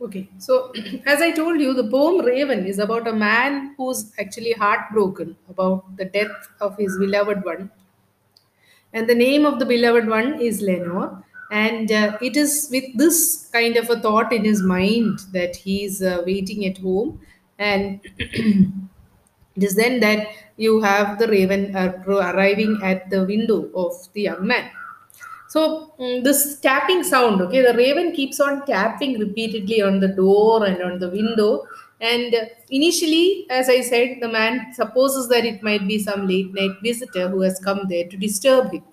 Okay, 0.00 0.28
so 0.38 0.72
as 1.06 1.20
I 1.20 1.30
told 1.30 1.60
you, 1.60 1.74
the 1.74 1.88
poem 1.88 2.24
Raven 2.24 2.66
is 2.66 2.78
about 2.78 3.06
a 3.06 3.12
man 3.12 3.74
who's 3.76 4.12
actually 4.18 4.52
heartbroken 4.52 5.36
about 5.48 5.96
the 5.96 6.06
death 6.06 6.48
of 6.60 6.76
his 6.78 6.96
beloved 6.98 7.44
one. 7.44 7.70
And 8.92 9.08
the 9.08 9.14
name 9.14 9.44
of 9.44 9.58
the 9.58 9.66
beloved 9.66 10.08
one 10.08 10.40
is 10.40 10.60
Lenore. 10.62 11.22
And 11.52 11.90
uh, 11.92 12.16
it 12.22 12.36
is 12.36 12.68
with 12.70 12.84
this 12.96 13.48
kind 13.52 13.76
of 13.76 13.90
a 13.90 14.00
thought 14.00 14.32
in 14.32 14.44
his 14.44 14.62
mind 14.62 15.18
that 15.32 15.56
he's 15.56 16.00
uh, 16.00 16.22
waiting 16.24 16.64
at 16.64 16.78
home. 16.78 17.20
And 17.58 18.00
it 18.18 18.72
is 19.56 19.74
then 19.76 20.00
that 20.00 20.28
you 20.56 20.80
have 20.80 21.18
the 21.18 21.28
raven 21.28 21.76
uh, 21.76 22.02
arriving 22.06 22.80
at 22.82 23.10
the 23.10 23.24
window 23.24 23.68
of 23.74 23.92
the 24.14 24.22
young 24.22 24.46
man. 24.46 24.70
So 25.50 25.92
mm, 25.98 26.22
this 26.22 26.60
tapping 26.60 27.02
sound, 27.02 27.40
okay, 27.42 27.62
the 27.62 27.74
raven 27.76 28.12
keeps 28.12 28.38
on 28.40 28.64
tapping 28.66 29.18
repeatedly 29.18 29.82
on 29.82 29.98
the 30.00 30.08
door 30.08 30.64
and 30.64 30.80
on 30.82 30.98
the 30.98 31.10
window. 31.10 31.66
And 32.00 32.34
initially, 32.70 33.46
as 33.50 33.68
I 33.68 33.80
said, 33.82 34.18
the 34.20 34.28
man 34.28 34.72
supposes 34.72 35.28
that 35.28 35.44
it 35.44 35.62
might 35.62 35.86
be 35.86 35.98
some 35.98 36.26
late 36.26 36.54
night 36.54 36.76
visitor 36.82 37.28
who 37.28 37.40
has 37.42 37.58
come 37.58 37.80
there 37.88 38.08
to 38.08 38.16
disturb 38.16 38.72
him. 38.72 38.84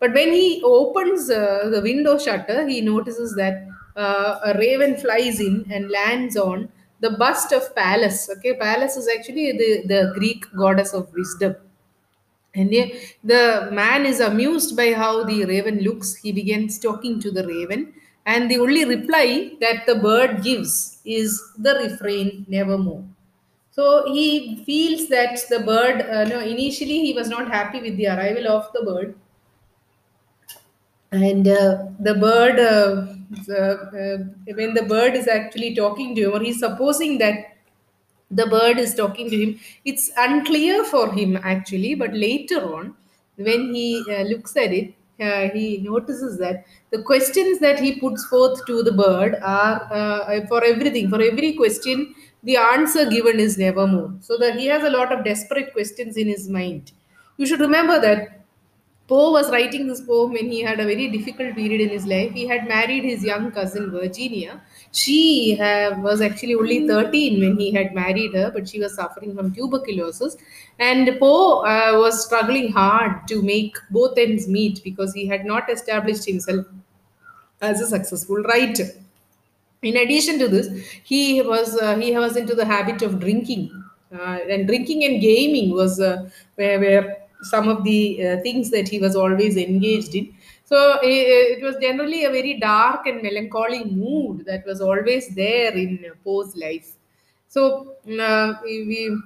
But 0.00 0.14
when 0.14 0.32
he 0.32 0.62
opens 0.64 1.30
uh, 1.30 1.68
the 1.70 1.80
window 1.82 2.18
shutter, 2.18 2.66
he 2.68 2.80
notices 2.80 3.34
that 3.36 3.66
uh, 3.96 4.38
a 4.44 4.58
raven 4.58 4.96
flies 4.96 5.40
in 5.40 5.66
and 5.70 5.90
lands 5.90 6.36
on 6.36 6.68
the 7.00 7.10
bust 7.10 7.52
of 7.52 7.74
Pallas. 7.74 8.30
Okay, 8.38 8.54
Pallas 8.54 8.96
is 8.96 9.08
actually 9.08 9.52
the, 9.52 9.82
the 9.86 10.12
Greek 10.14 10.46
goddess 10.56 10.92
of 10.94 11.12
wisdom. 11.12 11.56
And 12.54 12.70
the 13.24 13.68
man 13.72 14.06
is 14.06 14.20
amused 14.20 14.76
by 14.76 14.92
how 14.92 15.24
the 15.24 15.44
raven 15.44 15.80
looks. 15.80 16.14
He 16.14 16.30
begins 16.32 16.78
talking 16.78 17.20
to 17.20 17.30
the 17.30 17.46
raven, 17.46 17.92
and 18.26 18.50
the 18.50 18.58
only 18.58 18.84
reply 18.84 19.52
that 19.60 19.86
the 19.86 19.96
bird 19.96 20.42
gives 20.42 20.98
is 21.04 21.42
the 21.58 21.74
refrain, 21.74 22.46
nevermore. 22.48 23.04
So 23.72 24.04
he 24.12 24.62
feels 24.64 25.08
that 25.08 25.40
the 25.50 25.60
bird, 25.60 26.02
uh, 26.02 26.24
no, 26.24 26.40
initially 26.40 27.00
he 27.06 27.12
was 27.12 27.28
not 27.28 27.48
happy 27.48 27.80
with 27.80 27.96
the 27.96 28.06
arrival 28.06 28.48
of 28.48 28.72
the 28.72 28.84
bird, 28.84 29.16
and 31.12 31.46
uh, 31.46 31.84
the 32.00 32.14
bird 32.14 32.58
uh, 32.58 33.06
the, 33.46 33.60
uh, 34.48 34.54
when 34.54 34.74
the 34.74 34.82
bird 34.82 35.14
is 35.14 35.28
actually 35.28 35.74
talking 35.74 36.14
to 36.14 36.22
him 36.24 36.32
or 36.32 36.40
he's 36.40 36.58
supposing 36.58 37.18
that 37.18 37.53
the 38.40 38.46
bird 38.46 38.78
is 38.78 38.94
talking 38.94 39.30
to 39.30 39.36
him 39.42 39.58
it's 39.84 40.10
unclear 40.26 40.84
for 40.84 41.12
him 41.12 41.36
actually 41.54 41.94
but 41.94 42.12
later 42.14 42.60
on 42.76 42.94
when 43.36 43.74
he 43.74 44.04
uh, 44.16 44.22
looks 44.32 44.56
at 44.56 44.72
it 44.72 44.92
uh, 45.20 45.48
he 45.56 45.78
notices 45.78 46.38
that 46.38 46.64
the 46.90 47.02
questions 47.02 47.58
that 47.60 47.78
he 47.78 47.98
puts 48.00 48.24
forth 48.26 48.64
to 48.66 48.82
the 48.82 48.92
bird 48.92 49.36
are 49.42 49.76
uh, 50.00 50.40
for 50.48 50.62
everything 50.64 51.08
for 51.08 51.20
every 51.22 51.52
question 51.54 52.14
the 52.42 52.56
answer 52.56 53.04
given 53.08 53.38
is 53.40 53.56
nevermore 53.58 54.12
so 54.20 54.36
that 54.36 54.56
he 54.56 54.66
has 54.66 54.82
a 54.82 54.90
lot 54.90 55.12
of 55.12 55.24
desperate 55.24 55.72
questions 55.72 56.16
in 56.16 56.26
his 56.28 56.48
mind 56.48 56.92
you 57.36 57.46
should 57.46 57.60
remember 57.60 58.00
that 58.00 58.40
Poe 59.06 59.32
was 59.32 59.50
writing 59.50 59.86
this 59.86 60.00
poem 60.00 60.32
when 60.32 60.50
he 60.50 60.62
had 60.62 60.80
a 60.80 60.84
very 60.84 61.08
difficult 61.08 61.54
period 61.54 61.80
in 61.80 61.90
his 61.90 62.06
life. 62.06 62.32
He 62.32 62.46
had 62.46 62.66
married 62.66 63.04
his 63.04 63.22
young 63.22 63.50
cousin 63.52 63.90
Virginia. 63.90 64.62
She 64.94 65.56
have, 65.56 65.98
was 65.98 66.20
actually 66.22 66.54
only 66.54 66.86
13 66.86 67.40
when 67.40 67.58
he 67.58 67.72
had 67.72 67.94
married 67.94 68.32
her, 68.34 68.50
but 68.50 68.68
she 68.68 68.80
was 68.80 68.94
suffering 68.94 69.34
from 69.36 69.52
tuberculosis. 69.54 70.36
And 70.78 71.18
Poe 71.18 71.60
uh, 71.66 71.98
was 71.98 72.24
struggling 72.24 72.72
hard 72.72 73.26
to 73.28 73.42
make 73.42 73.76
both 73.90 74.16
ends 74.16 74.48
meet 74.48 74.82
because 74.84 75.12
he 75.12 75.26
had 75.26 75.44
not 75.44 75.68
established 75.70 76.24
himself 76.26 76.66
as 77.60 77.80
a 77.80 77.86
successful 77.86 78.36
writer. 78.42 78.88
In 79.82 79.96
addition 79.98 80.38
to 80.40 80.48
this, 80.48 80.68
he 81.04 81.42
was 81.42 81.76
uh, 81.78 81.96
he 81.98 82.16
was 82.16 82.36
into 82.36 82.54
the 82.54 82.64
habit 82.64 83.02
of 83.02 83.20
drinking, 83.20 83.70
uh, 84.14 84.38
and 84.50 84.66
drinking 84.66 85.04
and 85.04 85.20
gaming 85.20 85.72
was 85.72 86.00
uh, 86.00 86.28
where, 86.56 86.80
where 86.80 87.18
some 87.42 87.68
of 87.68 87.84
the 87.84 88.26
uh, 88.26 88.42
things 88.42 88.70
that 88.70 88.88
he 88.88 88.98
was 88.98 89.14
always 89.16 89.56
engaged 89.58 90.14
in. 90.14 90.33
So 90.64 90.98
it, 91.02 91.62
was 91.62 91.76
generally 91.80 92.24
a 92.24 92.30
very 92.30 92.58
dark 92.58 93.06
and 93.06 93.22
melancholy 93.22 93.84
mood 93.84 94.44
that 94.46 94.64
was 94.66 94.80
always 94.80 95.34
there 95.34 95.72
in 95.72 96.04
Poe's 96.24 96.56
life. 96.56 96.92
So 97.48 97.96
uh, 98.20 98.54
we, 98.64 98.86
we 98.86 99.18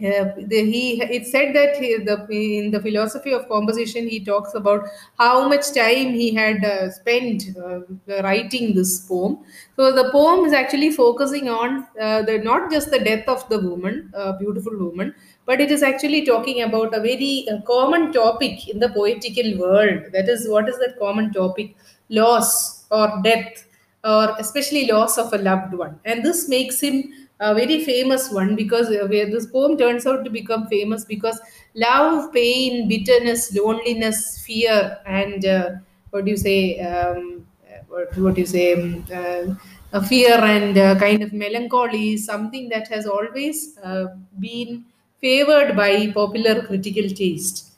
uh, 0.00 0.24
the, 0.52 0.60
he 0.72 1.00
it 1.02 1.24
said 1.26 1.54
that 1.54 1.76
he, 1.76 1.96
the 1.98 2.26
in 2.30 2.70
the 2.72 2.80
philosophy 2.80 3.32
of 3.32 3.48
composition 3.48 4.08
he 4.08 4.18
talks 4.24 4.54
about 4.54 4.86
how 5.18 5.48
much 5.48 5.72
time 5.72 6.12
he 6.12 6.34
had 6.34 6.64
uh, 6.64 6.90
spent 6.90 7.44
uh, 7.56 7.80
writing 8.22 8.74
this 8.74 9.00
poem. 9.06 9.38
So 9.76 9.92
the 9.92 10.10
poem 10.10 10.44
is 10.46 10.52
actually 10.52 10.90
focusing 10.90 11.48
on 11.48 11.86
uh, 12.00 12.22
the 12.22 12.38
not 12.38 12.70
just 12.72 12.90
the 12.90 12.98
death 12.98 13.28
of 13.28 13.48
the 13.48 13.60
woman 13.60 14.12
beautiful 14.40 14.76
woman 14.76 15.14
but 15.46 15.60
it 15.60 15.70
is 15.70 15.82
actually 15.82 16.24
talking 16.24 16.62
about 16.62 16.94
a 16.94 17.00
very 17.00 17.46
uh, 17.52 17.60
common 17.66 18.12
topic 18.12 18.68
in 18.68 18.78
the 18.80 18.88
poetical 18.88 19.58
world. 19.58 20.00
That 20.12 20.28
is 20.28 20.48
what 20.48 20.68
is 20.68 20.78
that 20.78 20.98
common 20.98 21.32
topic? 21.32 21.76
Loss 22.08 22.84
or 22.90 23.20
death 23.22 23.64
or 24.04 24.34
especially 24.38 24.86
loss 24.90 25.18
of 25.18 25.32
a 25.32 25.38
loved 25.38 25.74
one. 25.74 25.98
And 26.04 26.22
this 26.24 26.48
makes 26.48 26.80
him 26.80 27.12
a 27.40 27.54
very 27.54 27.84
famous 27.84 28.30
one 28.30 28.54
because 28.54 28.88
uh, 28.88 29.06
where 29.08 29.26
this 29.30 29.46
poem 29.46 29.76
turns 29.76 30.06
out 30.06 30.24
to 30.24 30.30
become 30.30 30.66
famous 30.68 31.04
because 31.04 31.40
love, 31.74 32.32
pain, 32.32 32.88
bitterness, 32.88 33.54
loneliness, 33.56 34.42
fear, 34.46 34.98
and 35.06 35.44
uh, 35.44 35.70
what 36.10 36.24
do 36.24 36.30
you 36.30 36.36
say? 36.36 36.78
Um, 36.80 37.46
what, 37.88 38.16
what 38.18 38.34
do 38.34 38.40
you 38.40 38.46
say? 38.46 38.72
Um, 39.12 39.60
uh, 39.92 40.00
fear 40.02 40.34
and 40.34 40.76
uh, 40.76 40.98
kind 40.98 41.22
of 41.22 41.32
melancholy 41.32 42.14
is 42.14 42.24
something 42.24 42.68
that 42.68 42.88
has 42.88 43.06
always 43.06 43.78
uh, 43.78 44.06
been 44.40 44.84
favored 45.20 45.76
by 45.76 46.10
popular 46.12 46.62
critical 46.66 47.08
taste. 47.08 47.72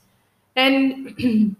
And 0.55 1.15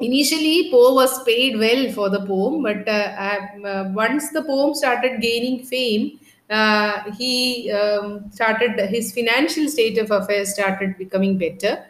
initially, 0.00 0.70
Poe 0.70 0.94
was 0.94 1.22
paid 1.24 1.58
well 1.58 1.90
for 1.92 2.08
the 2.10 2.24
poem, 2.26 2.62
but 2.62 2.88
uh, 2.88 3.38
uh, 3.64 3.90
once 3.94 4.30
the 4.30 4.42
poem 4.42 4.74
started 4.74 5.20
gaining 5.20 5.64
fame, 5.64 6.18
uh, 6.52 7.10
he 7.18 7.70
um, 7.70 8.30
started 8.30 8.78
his 8.90 9.12
financial 9.12 9.68
state 9.68 9.98
of 9.98 10.10
affairs 10.10 10.52
started 10.54 10.96
becoming 10.98 11.38
better. 11.38 11.84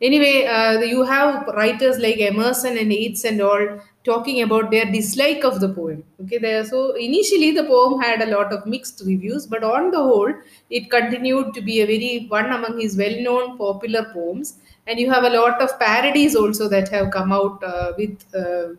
Anyway 0.00 0.44
uh, 0.46 0.80
you 0.80 1.04
have 1.04 1.46
writers 1.48 1.98
like 1.98 2.18
emerson 2.20 2.76
and 2.78 2.92
yeats 2.92 3.24
and 3.24 3.40
all 3.40 3.80
talking 4.04 4.42
about 4.42 4.70
their 4.70 4.84
dislike 4.84 5.44
of 5.44 5.60
the 5.60 5.68
poem. 5.68 6.02
Okay 6.22 6.38
there 6.38 6.64
so 6.64 6.94
initially 6.96 7.52
the 7.52 7.64
poem 7.64 8.00
had 8.00 8.20
a 8.22 8.26
lot 8.26 8.52
of 8.52 8.66
mixed 8.66 9.02
reviews 9.06 9.46
but 9.46 9.64
on 9.64 9.90
the 9.90 10.02
whole 10.02 10.32
it 10.70 10.90
continued 10.90 11.54
to 11.54 11.62
be 11.62 11.80
a 11.80 11.86
very 11.86 12.26
one 12.28 12.50
among 12.52 12.80
his 12.80 12.96
well-known 12.96 13.56
popular 13.56 14.04
poems. 14.12 14.58
And 14.86 15.00
you 15.00 15.10
have 15.10 15.24
a 15.24 15.30
lot 15.30 15.62
of 15.62 15.78
parodies 15.78 16.36
also 16.36 16.68
that 16.68 16.90
have 16.90 17.10
come 17.10 17.32
out 17.32 17.62
uh, 17.64 17.92
with 17.96 18.22
uh, 18.34 18.74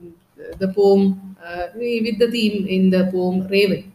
the 0.60 0.72
poem 0.76 1.36
uh, 1.44 1.68
with 1.76 2.20
the 2.20 2.30
theme 2.30 2.68
in 2.68 2.90
the 2.90 3.10
poem 3.12 3.48
raven 3.48 3.92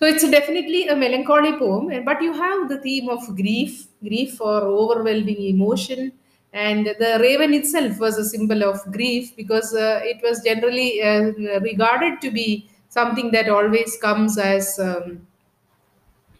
so 0.00 0.06
it's 0.06 0.28
definitely 0.30 0.88
a 0.88 0.96
melancholy 0.96 1.52
poem, 1.58 2.04
but 2.04 2.22
you 2.22 2.32
have 2.32 2.68
the 2.68 2.78
theme 2.78 3.08
of 3.08 3.20
grief, 3.36 3.86
grief 4.02 4.40
or 4.40 4.62
overwhelming 4.62 5.42
emotion, 5.42 6.12
and 6.52 6.86
the 6.86 7.18
raven 7.20 7.52
itself 7.54 7.98
was 8.00 8.16
a 8.18 8.24
symbol 8.24 8.64
of 8.64 8.80
grief 8.92 9.36
because 9.36 9.74
uh, 9.74 10.00
it 10.02 10.20
was 10.22 10.42
generally 10.42 11.02
uh, 11.02 11.32
regarded 11.60 12.20
to 12.22 12.30
be 12.30 12.68
something 12.88 13.30
that 13.30 13.48
always 13.48 13.96
comes 13.98 14.38
as 14.38 14.78
um, 14.80 15.20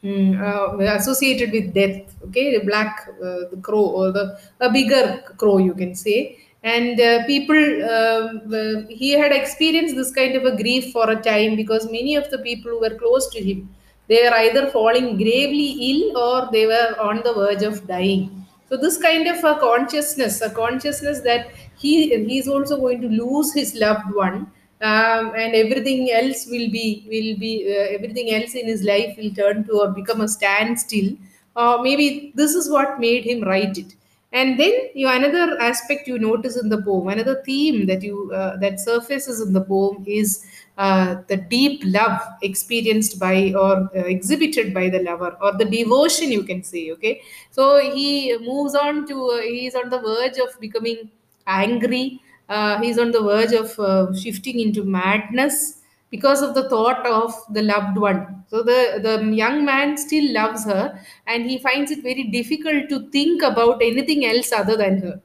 mm, 0.05 0.31
uh, 0.41 0.79
associated 0.99 1.53
with 1.53 1.73
death. 1.75 2.15
Okay, 2.29 2.59
the 2.59 2.65
black 2.65 3.09
uh, 3.23 3.49
the 3.51 3.59
crow 3.63 3.85
or 4.01 4.13
the 4.13 4.39
a 4.61 4.71
bigger 4.71 5.23
crow, 5.37 5.59
you 5.59 5.75
can 5.75 5.95
say 5.95 6.39
and 6.63 7.01
uh, 7.01 7.25
people 7.27 7.57
uh, 7.85 8.83
he 8.89 9.11
had 9.13 9.33
experienced 9.33 9.97
this 9.97 10.11
kind 10.13 10.37
of 10.37 10.45
a 10.45 10.57
grief 10.57 10.93
for 10.93 11.11
a 11.11 11.17
time 11.17 11.57
because 11.57 11.91
many 11.91 12.15
of 12.17 12.31
the 12.31 12.39
people 12.39 12.71
who 12.71 12.81
were 12.81 12.97
close 13.03 13.29
to 13.31 13.43
him 13.43 13.69
they 14.09 14.23
were 14.25 14.35
either 14.45 14.67
falling 14.71 15.17
gravely 15.17 15.71
ill 15.91 16.19
or 16.19 16.49
they 16.53 16.67
were 16.67 16.97
on 17.01 17.23
the 17.25 17.33
verge 17.33 17.63
of 17.63 17.87
dying. 17.87 18.45
So 18.69 18.77
this 18.77 18.99
kind 18.99 19.27
of 19.29 19.43
a 19.43 19.59
consciousness 19.59 20.41
a 20.43 20.51
consciousness 20.51 21.21
that 21.21 21.49
he 21.79 21.95
he's 22.27 22.49
also 22.49 22.79
going 22.79 23.01
to 23.01 23.09
lose 23.09 23.55
his 23.55 23.75
loved 23.75 24.15
one 24.15 24.51
um, 24.83 25.33
and 25.37 25.55
everything 25.55 26.11
else 26.11 26.47
will 26.47 26.71
be 26.71 26.87
will 27.15 27.39
be 27.39 27.53
uh, 27.75 27.87
everything 27.97 28.31
else 28.35 28.55
in 28.55 28.67
his 28.67 28.83
life 28.83 29.17
will 29.17 29.33
turn 29.41 29.65
to 29.65 29.81
or 29.83 29.89
become 29.91 30.21
a 30.21 30.29
standstill. 30.29 31.11
Uh, 31.57 31.79
maybe 31.83 32.33
this 32.35 32.55
is 32.55 32.71
what 32.71 33.01
made 33.01 33.25
him 33.25 33.43
write 33.43 33.77
it 33.79 33.95
and 34.33 34.59
then 34.61 34.73
you 34.95 35.09
another 35.09 35.59
aspect 35.61 36.07
you 36.07 36.19
notice 36.19 36.57
in 36.57 36.69
the 36.69 36.81
poem 36.83 37.09
another 37.09 37.43
theme 37.45 37.87
that 37.87 38.03
you 38.03 38.31
uh, 38.33 38.57
that 38.59 38.79
surfaces 38.79 39.41
in 39.41 39.53
the 39.53 39.61
poem 39.61 40.05
is 40.07 40.47
uh, 40.79 41.17
the 41.29 41.37
deep 41.37 41.83
love 41.85 42.21
experienced 42.43 43.19
by 43.19 43.53
or 43.55 43.91
uh, 43.97 44.05
exhibited 44.15 44.73
by 44.73 44.89
the 44.89 45.03
lover 45.03 45.37
or 45.43 45.53
the 45.59 45.65
devotion 45.65 46.31
you 46.33 46.43
can 46.43 46.63
say 46.63 46.91
okay? 46.93 47.21
So 47.51 47.79
he 47.93 48.37
moves 48.39 48.75
on 48.75 49.07
to 49.09 49.31
uh, 49.31 49.41
he's 49.43 49.75
on 49.75 49.91
the 49.91 49.99
verge 50.01 50.39
of 50.39 50.59
becoming 50.61 51.11
angry. 51.47 52.21
Uh, 52.49 52.81
he's 52.81 52.99
on 52.99 53.11
the 53.11 53.23
verge 53.23 53.53
of 53.53 53.79
uh, 53.79 54.13
shifting 54.15 54.59
into 54.61 54.85
madness 54.85 55.80
because 56.11 56.43
of 56.43 56.55
the 56.55 56.69
thought 56.69 57.07
of 57.07 57.35
the 57.51 57.63
loved 57.63 57.97
one. 57.97 58.45
So 58.49 58.63
the, 58.63 59.01
the 59.03 59.25
young 59.35 59.65
man 59.65 59.97
still 59.97 60.33
loves 60.33 60.65
her 60.65 60.99
and 61.27 61.49
he 61.49 61.59
finds 61.59 61.91
it 61.91 62.03
very 62.03 62.25
difficult 62.25 62.89
to 62.89 63.09
think 63.11 63.43
about 63.43 63.81
anything 63.81 64.27
else 64.27 64.53
other 64.53 64.77
than 64.77 65.01
her. 65.03 65.21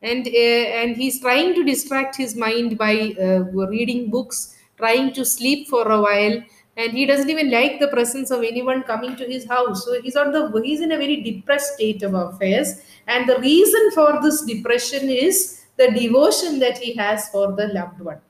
And, 0.00 0.26
uh, 0.26 0.30
and 0.30 0.96
he's 0.96 1.20
trying 1.20 1.54
to 1.54 1.64
distract 1.64 2.16
his 2.16 2.36
mind 2.36 2.78
by 2.78 3.14
uh, 3.20 3.44
reading 3.68 4.10
books, 4.10 4.54
trying 4.76 5.12
to 5.12 5.24
sleep 5.24 5.68
for 5.68 5.90
a 5.90 6.00
while, 6.00 6.42
and 6.76 6.92
he 6.92 7.06
doesn't 7.06 7.30
even 7.30 7.50
like 7.50 7.78
the 7.80 7.88
presence 7.88 8.30
of 8.30 8.42
anyone 8.42 8.82
coming 8.82 9.16
to 9.16 9.24
his 9.24 9.46
house. 9.46 9.84
So 9.84 10.02
he's 10.02 10.16
on 10.16 10.32
the 10.32 10.60
he's 10.62 10.82
in 10.82 10.92
a 10.92 10.98
very 10.98 11.22
depressed 11.22 11.74
state 11.74 12.02
of 12.02 12.12
affairs, 12.12 12.82
and 13.06 13.26
the 13.26 13.38
reason 13.38 13.92
for 13.92 14.20
this 14.20 14.42
depression 14.42 15.08
is 15.08 15.64
the 15.78 15.90
devotion 15.92 16.58
that 16.58 16.76
he 16.76 16.94
has 16.96 17.30
for 17.30 17.52
the 17.52 17.68
loved 17.68 18.00
one 18.00 18.20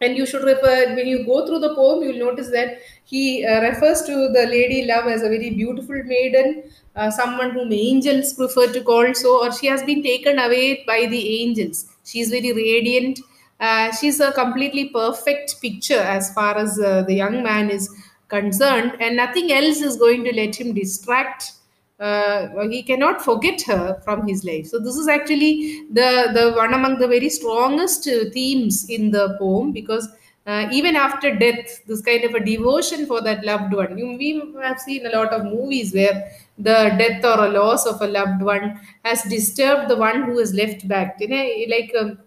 and 0.00 0.16
you 0.16 0.26
should 0.26 0.42
refer 0.44 0.94
when 0.94 1.06
you 1.06 1.24
go 1.24 1.46
through 1.46 1.58
the 1.58 1.74
poem 1.74 2.02
you'll 2.02 2.24
notice 2.26 2.50
that 2.50 2.78
he 3.04 3.44
uh, 3.46 3.60
refers 3.62 4.02
to 4.02 4.28
the 4.36 4.46
lady 4.46 4.84
love 4.86 5.06
as 5.06 5.22
a 5.22 5.28
very 5.28 5.50
beautiful 5.50 6.02
maiden 6.04 6.62
uh, 6.96 7.10
someone 7.10 7.50
whom 7.50 7.72
angels 7.72 8.32
prefer 8.32 8.66
to 8.72 8.82
call 8.82 9.12
so 9.14 9.44
or 9.44 9.52
she 9.52 9.66
has 9.66 9.82
been 9.82 10.02
taken 10.02 10.38
away 10.38 10.82
by 10.86 11.06
the 11.06 11.42
angels. 11.42 11.86
She's 12.04 12.30
very 12.30 12.52
radiant. 12.52 13.20
Uh, 13.60 13.92
she's 13.92 14.20
a 14.20 14.32
completely 14.32 14.88
perfect 14.88 15.60
picture 15.60 15.98
as 16.00 16.32
far 16.32 16.56
as 16.56 16.78
uh, 16.78 17.02
the 17.02 17.14
young 17.14 17.42
man 17.42 17.70
is 17.70 17.88
concerned 18.28 18.96
and 19.00 19.16
nothing 19.16 19.52
else 19.52 19.80
is 19.80 19.96
going 19.96 20.24
to 20.24 20.34
let 20.34 20.56
him 20.56 20.74
distract 20.74 21.52
uh, 21.98 22.48
he 22.68 22.82
cannot 22.82 23.22
forget 23.22 23.62
her 23.62 24.00
from 24.04 24.26
his 24.26 24.44
life. 24.44 24.66
So 24.66 24.78
this 24.78 24.96
is 24.96 25.08
actually 25.08 25.84
the 25.90 26.30
the 26.34 26.52
one 26.54 26.74
among 26.74 26.98
the 26.98 27.08
very 27.08 27.30
strongest 27.30 28.06
uh, 28.06 28.30
themes 28.32 28.88
in 28.90 29.10
the 29.10 29.36
poem 29.38 29.72
because 29.72 30.08
uh, 30.46 30.68
even 30.70 30.94
after 30.94 31.34
death, 31.34 31.82
this 31.86 32.00
kind 32.02 32.22
of 32.24 32.34
a 32.34 32.40
devotion 32.40 33.04
for 33.06 33.20
that 33.22 33.44
loved 33.44 33.72
one. 33.72 33.98
You, 33.98 34.16
we 34.16 34.42
have 34.62 34.78
seen 34.78 35.04
a 35.06 35.10
lot 35.10 35.32
of 35.32 35.44
movies 35.44 35.92
where 35.92 36.30
the 36.58 36.94
death 36.98 37.24
or 37.24 37.46
a 37.46 37.48
loss 37.48 37.84
of 37.86 38.00
a 38.00 38.06
loved 38.06 38.42
one 38.42 38.78
has 39.04 39.22
disturbed 39.24 39.88
the 39.90 39.96
one 39.96 40.22
who 40.22 40.38
is 40.38 40.54
left 40.54 40.86
back. 40.86 41.16
You 41.18 41.28
know, 41.28 41.48
like 41.68 41.92
um, 41.98 42.18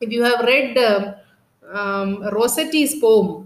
if 0.00 0.10
you 0.10 0.22
have 0.22 0.40
read 0.40 0.76
um, 0.78 1.14
um, 1.72 2.22
Rossetti's 2.32 3.00
poem, 3.00 3.45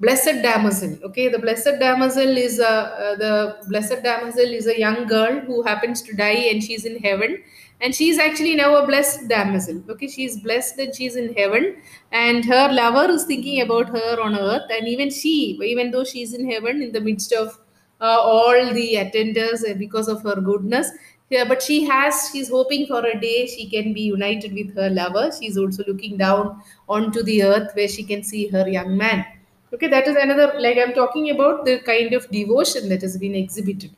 Blessed 0.00 0.42
Damozel. 0.42 1.02
Okay, 1.02 1.28
the 1.28 1.38
Blessed 1.38 1.78
Damozel 1.80 2.36
is 2.36 2.58
a 2.58 2.68
uh, 2.68 3.16
the 3.16 3.56
Blessed 3.68 4.02
Damozel 4.02 4.52
is 4.60 4.66
a 4.66 4.78
young 4.78 5.06
girl 5.06 5.40
who 5.40 5.62
happens 5.62 6.00
to 6.02 6.14
die 6.16 6.40
and 6.52 6.64
she's 6.64 6.86
in 6.86 6.96
heaven, 6.98 7.42
and 7.82 7.94
she's 7.94 8.18
actually 8.18 8.54
now 8.56 8.76
a 8.76 8.86
blessed 8.86 9.28
damozel. 9.28 9.88
Okay, 9.90 10.08
she's 10.08 10.38
blessed 10.40 10.78
and 10.78 10.94
she's 10.94 11.16
in 11.16 11.34
heaven, 11.34 11.76
and 12.12 12.46
her 12.46 12.72
lover 12.72 13.10
is 13.12 13.24
thinking 13.24 13.60
about 13.60 13.90
her 13.90 14.20
on 14.22 14.38
earth, 14.38 14.70
and 14.70 14.88
even 14.88 15.10
she, 15.10 15.58
even 15.62 15.90
though 15.90 16.04
she's 16.04 16.32
in 16.32 16.50
heaven 16.50 16.82
in 16.82 16.92
the 16.92 17.00
midst 17.00 17.32
of 17.32 17.58
uh, 18.00 18.20
all 18.20 18.72
the 18.72 18.94
attenders 18.94 19.66
because 19.78 20.08
of 20.08 20.22
her 20.22 20.40
goodness, 20.40 20.90
yeah, 21.28 21.44
but 21.44 21.62
she 21.62 21.84
has, 21.84 22.30
she's 22.32 22.48
hoping 22.48 22.86
for 22.86 23.04
a 23.04 23.20
day 23.20 23.46
she 23.46 23.68
can 23.68 23.92
be 23.92 24.02
united 24.02 24.52
with 24.54 24.74
her 24.74 24.88
lover. 24.90 25.30
She's 25.38 25.58
also 25.58 25.84
looking 25.86 26.16
down 26.16 26.62
onto 26.88 27.22
the 27.22 27.42
earth 27.42 27.70
where 27.74 27.86
she 27.86 28.02
can 28.02 28.22
see 28.22 28.48
her 28.48 28.66
young 28.68 28.96
man. 28.96 29.24
Okay, 29.72 29.86
that 29.88 30.08
is 30.08 30.16
another, 30.16 30.52
like 30.58 30.78
I'm 30.78 30.92
talking 30.92 31.30
about 31.30 31.64
the 31.64 31.78
kind 31.80 32.12
of 32.12 32.28
devotion 32.30 32.88
that 32.88 33.02
has 33.02 33.16
been 33.16 33.34
exhibited. 33.34 33.92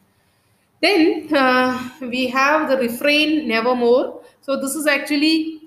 Then 0.82 1.28
uh, 1.34 1.90
we 2.00 2.28
have 2.28 2.68
the 2.68 2.76
refrain 2.76 3.48
nevermore. 3.48 4.22
So 4.42 4.60
this 4.60 4.74
is 4.74 4.86
actually 4.86 5.60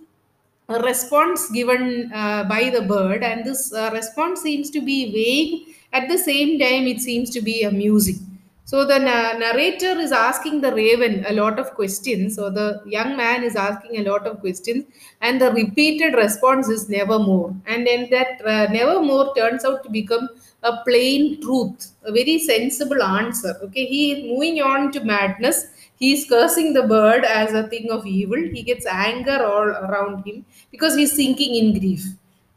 a 0.69 0.79
response 0.81 1.51
given 1.51 2.11
uh, 2.13 2.45
by 2.45 2.69
the 2.69 2.81
bird, 2.81 3.23
and 3.23 3.45
this 3.45 3.73
uh, 3.73 3.91
response 3.93 4.41
seems 4.41 4.69
to 4.71 4.81
be 4.81 5.11
vague. 5.11 5.75
At 5.93 6.09
the 6.09 6.17
same 6.17 6.59
time, 6.59 6.87
it 6.87 7.01
seems 7.01 7.29
to 7.31 7.41
be 7.41 7.63
amusing. 7.63 8.34
So 8.67 8.83
the 8.83 8.97
na- 8.97 9.38
narrator 9.38 10.00
is 10.00 10.12
asking 10.12 10.62
the 10.62 10.73
raven 10.73 11.23
a 11.27 11.33
lot 11.33 11.59
of 11.59 11.75
questions, 11.75 12.39
or 12.39 12.50
the 12.50 12.81
young 12.85 13.15
man 13.15 13.44
is 13.44 13.56
asking 13.56 14.00
a 14.00 14.03
lot 14.09 14.25
of 14.25 14.39
questions, 14.39 14.85
and 15.21 15.39
the 15.39 15.51
repeated 15.51 16.15
response 16.15 16.67
is 16.67 16.89
nevermore. 16.89 17.53
And 17.67 17.85
then 17.85 18.09
that 18.09 18.41
uh, 18.44 18.67
nevermore 18.71 19.35
turns 19.35 19.63
out 19.65 19.83
to 19.83 19.89
become 19.89 20.29
a 20.63 20.77
plain 20.83 21.39
truth, 21.41 21.91
a 22.03 22.12
very 22.12 22.39
sensible 22.39 23.03
answer. 23.03 23.53
Okay, 23.65 23.85
he 23.85 24.12
is 24.13 24.25
moving 24.31 24.62
on 24.63 24.91
to 24.94 25.03
madness. 25.03 25.67
He 25.97 26.13
is 26.13 26.27
cursing 26.27 26.73
the 26.73 26.83
bird 26.83 27.23
as 27.23 27.53
a 27.53 27.67
thing 27.67 27.91
of 27.91 28.06
evil. 28.07 28.38
He 28.51 28.63
gets 28.63 28.88
anger 28.88 29.45
all 29.45 29.69
around 29.88 30.25
him 30.25 30.44
because 30.71 30.95
he's 30.95 31.15
sinking 31.15 31.53
in 31.56 31.79
grief. 31.79 32.03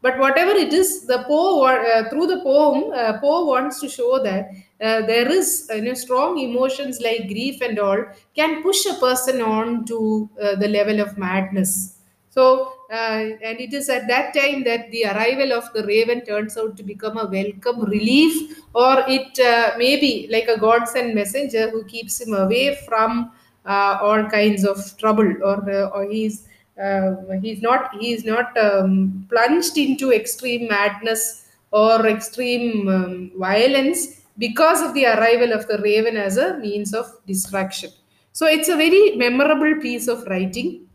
But 0.01 0.19
whatever 0.19 0.53
it 0.53 0.73
is, 0.73 1.07
the 1.07 1.25
Poe 1.27 1.65
uh, 1.65 2.09
through 2.09 2.29
the 2.29 2.41
poem, 2.41 2.93
uh, 2.95 3.19
Poe 3.19 3.45
wants 3.45 3.81
to 3.81 3.89
show 3.89 4.23
that 4.23 4.51
uh, 4.81 5.01
there 5.07 5.29
is 5.31 5.69
you 5.75 5.83
know 5.83 5.95
strong 5.95 6.39
emotions 6.39 7.01
like 7.01 7.27
grief 7.29 7.61
and 7.61 7.79
all 7.79 8.05
can 8.35 8.63
push 8.63 8.87
a 8.87 8.95
person 8.95 9.41
on 9.43 9.85
to 9.87 10.29
uh, 10.41 10.55
the 10.57 10.69
level 10.69 11.01
of 11.01 11.17
madness. 11.19 11.95
So 12.31 12.73
uh, 12.91 13.25
and 13.43 13.61
it 13.61 13.75
is 13.75 13.89
at 13.89 14.07
that 14.09 14.33
time 14.35 14.63
that 14.65 14.91
the 14.91 15.05
arrival 15.07 15.53
of 15.53 15.73
the 15.73 15.85
raven 15.85 16.25
turns 16.25 16.57
out 16.57 16.77
to 16.77 16.83
become 16.83 17.19
a 17.19 17.27
welcome 17.27 17.81
relief, 17.85 18.59
or 18.75 19.05
it 19.09 19.39
uh, 19.41 19.77
may 19.77 19.99
be 19.99 20.29
like 20.31 20.49
a 20.49 20.59
godsend 20.59 21.15
messenger 21.15 21.69
who 21.71 21.85
keeps 21.85 22.21
him 22.21 22.35
away 22.35 22.77
from 22.87 23.33
uh, 23.67 23.99
all 24.01 24.25
kinds 24.27 24.65
of 24.65 24.79
trouble, 24.99 25.31
or 25.43 25.71
uh, 25.71 25.89
or 25.89 26.05
he's 26.11 26.47
uh, 26.83 27.15
he's 27.43 27.61
not 27.61 27.91
he's 28.01 28.25
not 28.25 28.57
um, 28.57 29.27
plunged 29.29 29.77
into 29.77 30.13
extreme 30.13 30.69
madness 30.69 31.47
or 31.73 32.07
extreme 32.07 32.89
um, 32.89 33.31
violence 33.37 34.18
because 34.39 34.83
of 34.83 34.95
the 34.95 35.07
arrival 35.07 35.53
of 35.53 35.67
the 35.69 35.79
raven 35.79 36.17
as 36.17 36.37
a 36.37 36.57
means 36.59 36.95
of 36.95 37.07
distraction. 37.27 37.91
So 38.33 38.47
it's 38.47 38.69
a 38.69 38.77
very 38.77 39.17
memorable 39.17 39.81
piece 39.81 40.07
of 40.09 40.23
writing. 40.27 40.87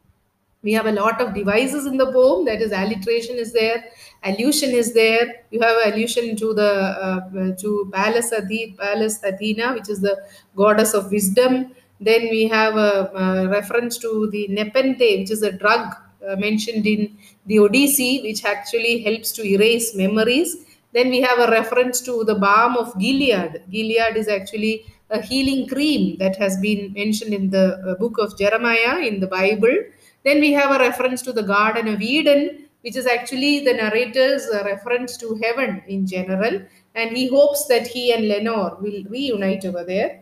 We 0.62 0.72
have 0.74 0.86
a 0.86 0.94
lot 0.94 1.20
of 1.20 1.34
devices 1.34 1.86
in 1.86 1.98
the 1.98 2.12
poem. 2.12 2.46
That 2.46 2.62
is 2.62 2.72
alliteration 2.72 3.36
is 3.36 3.52
there 3.52 3.84
allusion 4.24 4.72
is 4.72 4.94
there. 4.94 5.44
You 5.52 5.60
have 5.62 5.94
allusion 5.94 6.36
to 6.38 6.54
the 6.54 6.72
uh, 7.08 7.56
to 7.62 7.90
Pallas, 7.94 8.32
Athena, 8.32 8.76
Pallas 8.78 9.22
athena 9.24 9.74
which 9.74 9.90
is 9.90 10.00
the 10.02 10.16
goddess 10.56 10.94
of 10.94 11.12
wisdom. 11.12 11.72
Then 12.00 12.30
we 12.30 12.48
have 12.48 12.76
a, 12.76 13.12
a 13.14 13.48
reference 13.50 13.98
to 14.00 14.30
the 14.32 14.48
nepenthe 14.48 15.00
which 15.20 15.32
is 15.32 15.42
a 15.44 15.52
drug 15.52 15.94
uh, 16.28 16.36
mentioned 16.38 16.88
in 16.88 17.18
the 17.46 17.60
odyssey 17.60 18.22
which 18.22 18.46
actually 18.46 19.02
helps 19.04 19.32
to 19.34 19.44
erase 19.46 19.94
memories 19.96 20.56
then 20.94 21.10
we 21.10 21.22
have 21.22 21.40
a 21.40 21.52
reference 21.52 22.02
to 22.02 22.24
the 22.24 22.36
balm 22.36 22.78
of 22.78 22.98
gilead 23.00 23.62
gilead 23.70 24.18
is 24.18 24.28
actually 24.28 24.86
a 25.10 25.22
healing 25.22 25.68
cream 25.68 26.18
that 26.18 26.36
has 26.36 26.58
been 26.58 26.92
mentioned 26.94 27.34
in 27.34 27.50
the 27.50 27.66
uh, 27.76 27.96
book 27.96 28.18
of 28.18 28.38
jeremiah 28.38 28.98
in 29.10 29.20
the 29.20 29.28
bible 29.28 29.76
then 30.24 30.40
we 30.40 30.54
have 30.54 30.72
a 30.72 30.80
reference 30.80 31.22
to 31.24 31.34
the 31.34 31.44
Garden 31.44 31.88
of 31.88 32.02
Eden, 32.02 32.66
which 32.82 32.96
is 32.96 33.06
actually 33.06 33.60
the 33.60 33.74
narrator's 33.74 34.46
uh, 34.48 34.64
reference 34.64 35.18
to 35.18 35.40
heaven 35.44 35.84
in 35.88 36.08
general. 36.08 36.62
And 36.96 37.16
he 37.16 37.28
hopes 37.28 37.66
that 37.68 37.88
he 37.88 38.14
and 38.14 38.28
Lenore 38.28 38.78
will 38.80 39.04
reunite 39.10 39.66
over 39.66 39.84
there. 39.84 40.22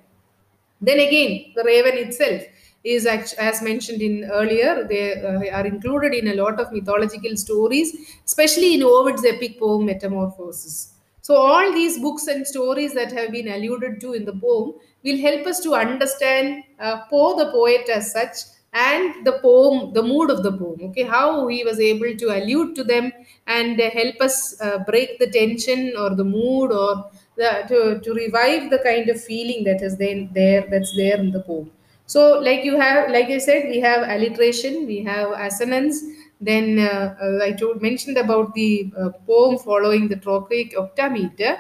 Then 0.82 1.00
again, 1.00 1.54
the 1.56 1.64
raven 1.64 1.98
itself 1.98 2.42
is 2.84 3.06
as 3.06 3.62
mentioned 3.62 4.02
in 4.02 4.24
earlier 4.32 4.86
they 4.92 5.14
uh, 5.22 5.58
are 5.58 5.66
included 5.66 6.14
in 6.14 6.28
a 6.30 6.34
lot 6.42 6.60
of 6.60 6.72
mythological 6.72 7.36
stories 7.38 7.92
especially 8.26 8.74
in 8.76 8.84
ovid's 8.84 9.26
epic 9.34 9.60
poem 9.60 9.86
metamorphosis 9.86 10.94
so 11.22 11.36
all 11.36 11.72
these 11.74 12.00
books 12.00 12.26
and 12.28 12.46
stories 12.48 12.94
that 12.94 13.12
have 13.12 13.32
been 13.32 13.48
alluded 13.48 14.00
to 14.02 14.14
in 14.14 14.26
the 14.26 14.34
poem 14.46 14.74
will 15.04 15.18
help 15.28 15.46
us 15.46 15.60
to 15.60 15.76
understand 15.76 16.64
uh, 16.80 16.98
poe 17.10 17.36
the 17.38 17.52
poet 17.52 17.88
as 17.90 18.12
such 18.12 18.38
and 18.74 19.26
the 19.26 19.34
poem, 19.42 19.92
the 19.94 20.02
mood 20.02 20.30
of 20.32 20.44
the 20.44 20.52
poem. 20.52 20.80
Okay, 20.82 21.04
how 21.04 21.46
he 21.48 21.62
was 21.66 21.78
able 21.80 22.16
to 22.16 22.28
allude 22.38 22.74
to 22.76 22.86
them 22.86 23.12
and 23.48 23.78
help 23.80 24.16
us 24.22 24.60
uh, 24.62 24.78
break 24.88 25.20
the 25.20 25.30
tension 25.30 25.94
or 25.98 26.16
the 26.16 26.24
mood 26.24 26.72
or 26.72 27.12
the, 27.36 27.66
to, 27.68 28.00
to 28.00 28.14
revive 28.14 28.70
the 28.70 28.80
kind 28.80 29.10
of 29.10 29.22
feeling 29.22 29.64
that 29.66 29.82
is 29.82 29.98
then 29.98 30.30
there 30.34 30.66
that's 30.70 30.96
there 30.96 31.18
in 31.18 31.32
the 31.32 31.42
poem. 31.42 31.70
So, 32.14 32.22
like 32.40 32.64
you 32.66 32.80
have, 32.80 33.10
like 33.10 33.28
I 33.30 33.38
said, 33.38 33.68
we 33.70 33.80
have 33.80 34.02
alliteration, 34.16 34.86
we 34.86 34.98
have 35.04 35.32
assonance. 35.32 36.04
Then 36.50 36.80
uh, 36.80 37.16
uh, 37.22 37.44
I 37.44 37.52
told 37.54 37.82
mentioned 37.82 38.18
about 38.18 38.54
the 38.54 38.92
uh, 39.00 39.10
poem 39.28 39.58
following 39.60 40.08
the 40.08 40.16
trochaic 40.18 40.76
octameter. 40.78 41.58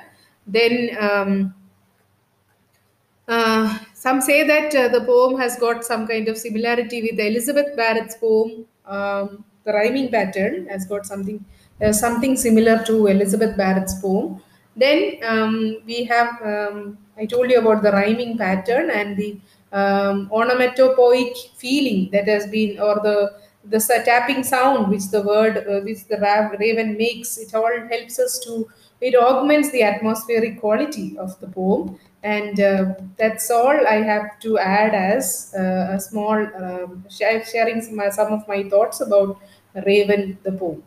Then 0.47 0.97
um, 0.99 1.53
uh, 3.27 3.77
some 3.93 4.21
say 4.21 4.45
that 4.47 4.73
uh, 4.75 4.87
the 4.89 5.01
poem 5.05 5.39
has 5.39 5.57
got 5.57 5.83
some 5.85 6.07
kind 6.07 6.27
of 6.27 6.37
similarity 6.37 7.01
with 7.01 7.19
Elizabeth 7.19 7.75
Barrett's 7.77 8.15
poem. 8.15 8.65
Um, 8.85 9.45
the 9.63 9.73
rhyming 9.73 10.09
pattern 10.11 10.67
has 10.67 10.85
got 10.85 11.05
something 11.05 11.43
uh, 11.81 11.91
something 11.93 12.35
similar 12.35 12.83
to 12.85 13.07
Elizabeth 13.07 13.55
Barrett's 13.57 13.99
poem. 14.01 14.41
Then 14.75 15.17
um, 15.23 15.77
we 15.85 16.03
have 16.05 16.41
um, 16.43 16.97
I 17.17 17.25
told 17.25 17.49
you 17.49 17.59
about 17.59 17.83
the 17.83 17.91
rhyming 17.91 18.37
pattern 18.37 18.89
and 18.89 19.15
the 19.15 19.39
um, 19.71 20.29
onomatopoeic 20.31 21.35
feeling 21.55 22.09
that 22.11 22.27
has 22.27 22.47
been 22.47 22.79
or 22.79 22.95
the 22.95 23.33
the 23.65 23.79
tapping 24.05 24.43
sound 24.43 24.89
which 24.89 25.09
the 25.11 25.21
word 25.21 25.57
uh, 25.57 25.81
which 25.81 26.05
the 26.07 26.17
raven 26.59 26.97
makes. 26.97 27.37
It 27.37 27.53
all 27.53 27.71
helps 27.89 28.19
us 28.19 28.39
to 28.39 28.67
it 29.01 29.15
augments 29.15 29.71
the 29.71 29.83
atmospheric 29.83 30.59
quality 30.59 31.17
of 31.17 31.39
the 31.39 31.47
poem. 31.47 31.99
And 32.23 32.59
uh, 32.59 32.93
that's 33.17 33.49
all 33.49 33.87
I 33.87 33.95
have 33.95 34.39
to 34.41 34.59
add 34.59 34.93
as 34.93 35.53
uh, 35.57 35.95
a 35.95 35.99
small 35.99 36.37
um, 36.37 37.03
sharing 37.09 37.81
some, 37.81 37.99
some 38.11 38.31
of 38.31 38.47
my 38.47 38.69
thoughts 38.69 39.01
about 39.01 39.39
Raven 39.87 40.37
the 40.43 40.51
poem. 40.51 40.83